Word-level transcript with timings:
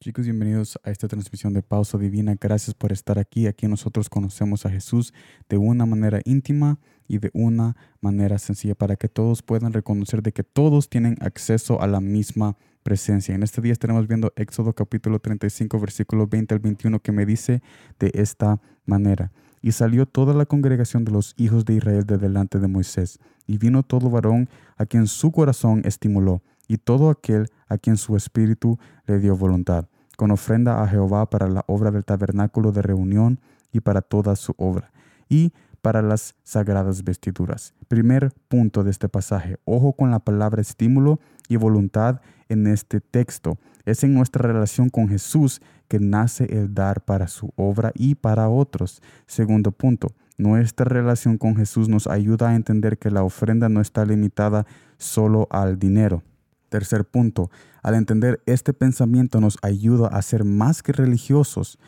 Chicos, 0.00 0.26
bienvenidos 0.26 0.78
a 0.84 0.92
esta 0.92 1.08
transmisión 1.08 1.52
de 1.54 1.60
Pausa 1.60 1.98
Divina. 1.98 2.36
Gracias 2.40 2.72
por 2.72 2.92
estar 2.92 3.18
aquí. 3.18 3.48
Aquí 3.48 3.66
nosotros 3.66 4.08
conocemos 4.08 4.64
a 4.64 4.70
Jesús 4.70 5.12
de 5.48 5.56
una 5.56 5.86
manera 5.86 6.20
íntima 6.24 6.78
y 7.08 7.18
de 7.18 7.32
una 7.34 7.76
manera 8.00 8.38
sencilla 8.38 8.76
para 8.76 8.94
que 8.94 9.08
todos 9.08 9.42
puedan 9.42 9.72
reconocer 9.72 10.22
de 10.22 10.30
que 10.30 10.44
todos 10.44 10.88
tienen 10.88 11.16
acceso 11.20 11.82
a 11.82 11.88
la 11.88 12.00
misma 12.00 12.56
presencia. 12.84 13.34
En 13.34 13.42
este 13.42 13.60
día 13.60 13.72
estaremos 13.72 14.06
viendo 14.06 14.32
Éxodo 14.36 14.72
capítulo 14.72 15.18
35, 15.18 15.80
versículo 15.80 16.28
20 16.28 16.54
al 16.54 16.60
21 16.60 17.00
que 17.00 17.10
me 17.10 17.26
dice 17.26 17.60
de 17.98 18.12
esta 18.14 18.60
manera. 18.86 19.32
Y 19.62 19.72
salió 19.72 20.06
toda 20.06 20.32
la 20.32 20.46
congregación 20.46 21.04
de 21.04 21.10
los 21.10 21.34
hijos 21.36 21.64
de 21.64 21.74
Israel 21.74 22.06
de 22.06 22.18
delante 22.18 22.60
de 22.60 22.68
Moisés, 22.68 23.18
y 23.48 23.58
vino 23.58 23.82
todo 23.82 24.10
varón 24.10 24.48
a 24.76 24.86
quien 24.86 25.08
su 25.08 25.32
corazón 25.32 25.82
estimuló 25.84 26.40
y 26.68 26.76
todo 26.76 27.10
aquel 27.10 27.50
a 27.66 27.78
quien 27.78 27.96
su 27.96 28.14
espíritu 28.14 28.78
le 29.06 29.18
dio 29.18 29.36
voluntad, 29.36 29.88
con 30.18 30.32
ofrenda 30.32 30.82
a 30.82 30.88
Jehová 30.88 31.30
para 31.30 31.46
la 31.46 31.64
obra 31.68 31.92
del 31.92 32.04
tabernáculo 32.04 32.72
de 32.72 32.82
reunión 32.82 33.38
y 33.70 33.78
para 33.78 34.02
toda 34.02 34.34
su 34.34 34.52
obra, 34.56 34.90
y 35.28 35.52
para 35.80 36.02
las 36.02 36.34
sagradas 36.42 37.04
vestiduras. 37.04 37.72
Primer 37.86 38.32
punto 38.48 38.82
de 38.82 38.90
este 38.90 39.08
pasaje, 39.08 39.60
ojo 39.64 39.92
con 39.92 40.10
la 40.10 40.18
palabra 40.18 40.60
estímulo 40.60 41.20
y 41.48 41.54
voluntad 41.54 42.20
en 42.48 42.66
este 42.66 43.00
texto. 43.00 43.58
Es 43.84 44.02
en 44.02 44.12
nuestra 44.12 44.42
relación 44.42 44.88
con 44.88 45.08
Jesús 45.08 45.62
que 45.86 46.00
nace 46.00 46.46
el 46.46 46.74
dar 46.74 47.00
para 47.04 47.28
su 47.28 47.52
obra 47.54 47.92
y 47.94 48.16
para 48.16 48.48
otros. 48.48 49.00
Segundo 49.28 49.70
punto, 49.70 50.08
nuestra 50.36 50.86
relación 50.86 51.38
con 51.38 51.54
Jesús 51.54 51.88
nos 51.88 52.08
ayuda 52.08 52.48
a 52.48 52.56
entender 52.56 52.98
que 52.98 53.12
la 53.12 53.22
ofrenda 53.22 53.68
no 53.68 53.80
está 53.80 54.04
limitada 54.04 54.66
solo 54.96 55.46
al 55.52 55.78
dinero. 55.78 56.24
Tercer 56.68 57.04
punto, 57.04 57.50
al 57.82 57.94
entender 57.94 58.42
este 58.46 58.72
pensamiento 58.72 59.40
nos 59.40 59.58
ayuda 59.62 60.08
a 60.08 60.20
ser 60.22 60.44
más 60.44 60.82
que 60.82 60.92
religiosos. 60.92 61.78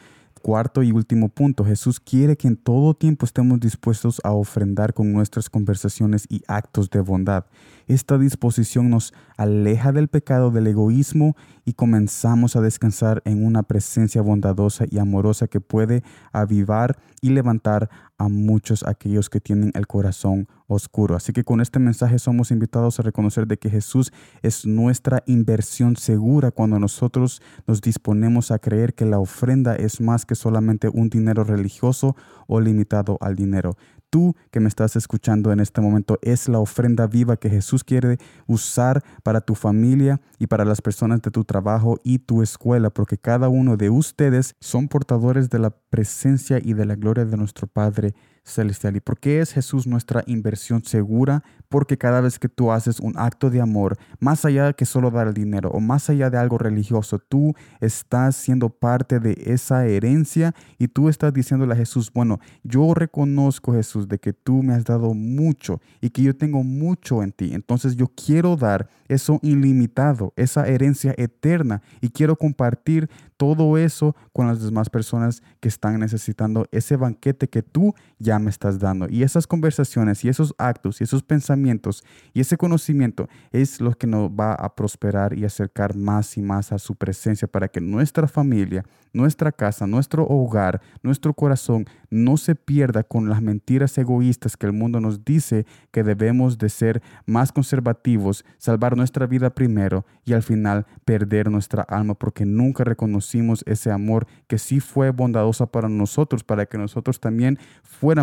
Cuarto 0.42 0.82
y 0.82 0.90
último 0.90 1.28
punto, 1.28 1.66
Jesús 1.66 2.00
quiere 2.00 2.36
que 2.36 2.48
en 2.48 2.56
todo 2.56 2.94
tiempo 2.94 3.26
estemos 3.26 3.60
dispuestos 3.60 4.22
a 4.24 4.32
ofrendar 4.32 4.94
con 4.94 5.12
nuestras 5.12 5.50
conversaciones 5.50 6.24
y 6.30 6.42
actos 6.48 6.88
de 6.88 7.00
bondad. 7.00 7.44
Esta 7.90 8.18
disposición 8.18 8.88
nos 8.88 9.12
aleja 9.36 9.90
del 9.90 10.06
pecado 10.06 10.52
del 10.52 10.68
egoísmo 10.68 11.34
y 11.64 11.72
comenzamos 11.72 12.54
a 12.54 12.60
descansar 12.60 13.20
en 13.24 13.44
una 13.44 13.64
presencia 13.64 14.22
bondadosa 14.22 14.84
y 14.88 15.00
amorosa 15.00 15.48
que 15.48 15.60
puede 15.60 16.04
avivar 16.30 16.96
y 17.20 17.30
levantar 17.30 17.90
a 18.16 18.28
muchos 18.28 18.84
aquellos 18.86 19.28
que 19.28 19.40
tienen 19.40 19.72
el 19.74 19.88
corazón 19.88 20.46
oscuro. 20.68 21.16
Así 21.16 21.32
que 21.32 21.42
con 21.42 21.60
este 21.60 21.80
mensaje 21.80 22.20
somos 22.20 22.52
invitados 22.52 23.00
a 23.00 23.02
reconocer 23.02 23.48
de 23.48 23.56
que 23.56 23.70
Jesús 23.70 24.12
es 24.42 24.66
nuestra 24.66 25.24
inversión 25.26 25.96
segura 25.96 26.52
cuando 26.52 26.78
nosotros 26.78 27.42
nos 27.66 27.80
disponemos 27.80 28.52
a 28.52 28.60
creer 28.60 28.94
que 28.94 29.04
la 29.04 29.18
ofrenda 29.18 29.74
es 29.74 30.00
más 30.00 30.26
que 30.26 30.36
solamente 30.36 30.88
un 30.88 31.08
dinero 31.08 31.42
religioso 31.42 32.14
o 32.46 32.60
limitado 32.60 33.18
al 33.20 33.34
dinero 33.34 33.76
tú 34.10 34.36
que 34.50 34.60
me 34.60 34.68
estás 34.68 34.96
escuchando 34.96 35.52
en 35.52 35.60
este 35.60 35.80
momento 35.80 36.18
es 36.20 36.48
la 36.48 36.58
ofrenda 36.58 37.06
viva 37.06 37.36
que 37.36 37.48
Jesús 37.48 37.84
quiere 37.84 38.18
usar 38.46 39.02
para 39.22 39.40
tu 39.40 39.54
familia 39.54 40.20
y 40.38 40.48
para 40.48 40.64
las 40.64 40.82
personas 40.82 41.22
de 41.22 41.30
tu 41.30 41.44
trabajo 41.44 41.98
y 42.04 42.18
tu 42.18 42.42
escuela, 42.42 42.90
porque 42.90 43.16
cada 43.16 43.48
uno 43.48 43.76
de 43.76 43.90
ustedes 43.90 44.56
son 44.60 44.88
portadores 44.88 45.48
de 45.48 45.60
la 45.60 45.70
presencia 45.70 46.58
y 46.62 46.74
de 46.74 46.84
la 46.84 46.96
gloria 46.96 47.24
de 47.24 47.36
nuestro 47.36 47.66
Padre 47.66 48.14
celestial. 48.44 48.96
¿Y 48.96 49.00
por 49.00 49.18
qué 49.18 49.40
es 49.40 49.52
Jesús 49.52 49.86
nuestra 49.86 50.22
inversión 50.26 50.84
segura? 50.84 51.42
Porque 51.68 51.98
cada 51.98 52.20
vez 52.20 52.38
que 52.38 52.48
tú 52.48 52.72
haces 52.72 53.00
un 53.00 53.16
acto 53.16 53.50
de 53.50 53.60
amor, 53.60 53.96
más 54.18 54.44
allá 54.44 54.72
que 54.72 54.86
solo 54.86 55.10
dar 55.10 55.28
el 55.28 55.34
dinero 55.34 55.70
o 55.70 55.80
más 55.80 56.10
allá 56.10 56.30
de 56.30 56.38
algo 56.38 56.58
religioso, 56.58 57.18
tú 57.18 57.54
estás 57.80 58.36
siendo 58.36 58.68
parte 58.68 59.20
de 59.20 59.40
esa 59.46 59.86
herencia 59.86 60.54
y 60.78 60.88
tú 60.88 61.08
estás 61.08 61.32
diciéndole 61.32 61.74
a 61.74 61.76
Jesús, 61.76 62.10
bueno, 62.12 62.40
yo 62.64 62.92
reconozco 62.94 63.72
Jesús 63.72 64.08
de 64.08 64.18
que 64.18 64.32
tú 64.32 64.62
me 64.62 64.74
has 64.74 64.84
dado 64.84 65.14
mucho 65.14 65.80
y 66.00 66.10
que 66.10 66.22
yo 66.22 66.36
tengo 66.36 66.62
mucho 66.62 67.22
en 67.22 67.32
ti. 67.32 67.52
Entonces 67.54 67.96
yo 67.96 68.06
quiero 68.08 68.56
dar 68.56 68.88
eso 69.08 69.38
ilimitado, 69.42 70.32
esa 70.36 70.66
herencia 70.66 71.14
eterna 71.16 71.82
y 72.00 72.10
quiero 72.10 72.36
compartir 72.36 73.08
todo 73.36 73.78
eso 73.78 74.14
con 74.32 74.46
las 74.46 74.62
demás 74.62 74.90
personas 74.90 75.42
que 75.60 75.68
están 75.68 75.98
necesitando 75.98 76.66
ese 76.70 76.96
banquete 76.96 77.48
que 77.48 77.62
tú 77.62 77.94
ya 78.18 78.29
me 78.38 78.50
estás 78.50 78.78
dando. 78.78 79.06
Y 79.08 79.22
esas 79.22 79.46
conversaciones 79.46 80.24
y 80.24 80.28
esos 80.28 80.54
actos 80.58 81.00
y 81.00 81.04
esos 81.04 81.22
pensamientos 81.22 82.04
y 82.32 82.40
ese 82.40 82.56
conocimiento 82.56 83.28
es 83.52 83.80
lo 83.80 83.92
que 83.92 84.06
nos 84.06 84.30
va 84.30 84.54
a 84.54 84.74
prosperar 84.74 85.36
y 85.36 85.44
acercar 85.44 85.96
más 85.96 86.36
y 86.36 86.42
más 86.42 86.72
a 86.72 86.78
su 86.78 86.94
presencia 86.94 87.48
para 87.48 87.68
que 87.68 87.80
nuestra 87.80 88.28
familia, 88.28 88.84
nuestra 89.12 89.52
casa, 89.52 89.86
nuestro 89.86 90.24
hogar, 90.26 90.80
nuestro 91.02 91.34
corazón 91.34 91.86
no 92.10 92.36
se 92.36 92.54
pierda 92.54 93.02
con 93.02 93.28
las 93.28 93.42
mentiras 93.42 93.96
egoístas 93.98 94.56
que 94.56 94.66
el 94.66 94.72
mundo 94.72 95.00
nos 95.00 95.24
dice 95.24 95.66
que 95.90 96.02
debemos 96.02 96.58
de 96.58 96.68
ser 96.68 97.02
más 97.26 97.52
conservativos, 97.52 98.44
salvar 98.58 98.96
nuestra 98.96 99.26
vida 99.26 99.50
primero 99.50 100.04
y 100.24 100.32
al 100.32 100.42
final 100.42 100.86
perder 101.04 101.50
nuestra 101.50 101.82
alma 101.82 102.14
porque 102.14 102.44
nunca 102.44 102.84
reconocemos 102.84 103.64
ese 103.66 103.90
amor 103.90 104.26
que 104.46 104.58
sí 104.58 104.80
fue 104.80 105.10
bondadosa 105.10 105.66
para 105.66 105.88
nosotros, 105.88 106.44
para 106.44 106.66
que 106.66 106.78
nosotros 106.78 107.20
también 107.20 107.58
fuéramos 107.82 108.19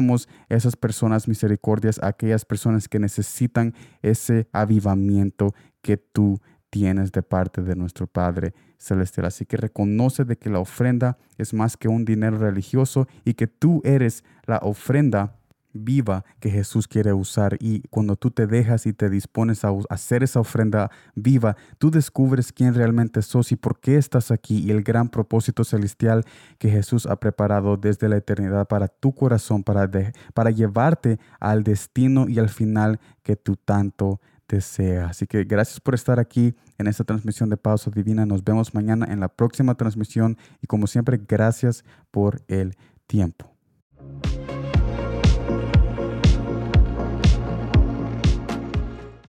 esas 0.49 0.75
personas 0.75 1.27
misericordias, 1.27 1.99
aquellas 2.03 2.45
personas 2.45 2.87
que 2.87 2.99
necesitan 2.99 3.73
ese 4.01 4.47
avivamiento 4.51 5.53
que 5.81 5.97
tú 5.97 6.39
tienes 6.69 7.11
de 7.11 7.23
parte 7.23 7.61
de 7.61 7.75
nuestro 7.75 8.07
Padre 8.07 8.53
Celestial. 8.77 9.25
Así 9.25 9.45
que 9.45 9.57
reconoce 9.57 10.25
de 10.25 10.37
que 10.37 10.49
la 10.49 10.59
ofrenda 10.59 11.17
es 11.37 11.53
más 11.53 11.77
que 11.77 11.87
un 11.87 12.05
dinero 12.05 12.37
religioso 12.37 13.07
y 13.25 13.33
que 13.33 13.47
tú 13.47 13.81
eres 13.83 14.23
la 14.45 14.57
ofrenda 14.57 15.36
viva 15.83 16.25
que 16.39 16.49
Jesús 16.49 16.87
quiere 16.87 17.13
usar 17.13 17.57
y 17.59 17.81
cuando 17.89 18.15
tú 18.15 18.31
te 18.31 18.47
dejas 18.47 18.85
y 18.85 18.93
te 18.93 19.09
dispones 19.09 19.63
a 19.63 19.71
hacer 19.89 20.23
esa 20.23 20.39
ofrenda 20.39 20.91
viva, 21.15 21.55
tú 21.77 21.91
descubres 21.91 22.51
quién 22.51 22.73
realmente 22.73 23.21
sos 23.21 23.51
y 23.51 23.55
por 23.55 23.79
qué 23.79 23.97
estás 23.97 24.31
aquí 24.31 24.59
y 24.59 24.71
el 24.71 24.83
gran 24.83 25.09
propósito 25.09 25.63
celestial 25.63 26.23
que 26.57 26.69
Jesús 26.69 27.05
ha 27.05 27.19
preparado 27.19 27.77
desde 27.77 28.09
la 28.09 28.17
eternidad 28.17 28.67
para 28.67 28.87
tu 28.87 29.13
corazón, 29.13 29.63
para, 29.63 29.89
para 30.33 30.51
llevarte 30.51 31.19
al 31.39 31.63
destino 31.63 32.27
y 32.27 32.39
al 32.39 32.49
final 32.49 32.99
que 33.23 33.35
tú 33.35 33.55
tanto 33.55 34.19
deseas. 34.47 35.11
Así 35.11 35.27
que 35.27 35.43
gracias 35.43 35.79
por 35.79 35.93
estar 35.93 36.19
aquí 36.19 36.55
en 36.77 36.87
esta 36.87 37.03
transmisión 37.03 37.49
de 37.49 37.57
Pausa 37.57 37.91
Divina. 37.91 38.25
Nos 38.25 38.43
vemos 38.43 38.73
mañana 38.73 39.05
en 39.09 39.19
la 39.19 39.27
próxima 39.27 39.75
transmisión 39.75 40.37
y 40.61 40.67
como 40.67 40.87
siempre, 40.87 41.19
gracias 41.27 41.83
por 42.11 42.41
el 42.47 42.75
tiempo. 43.07 43.56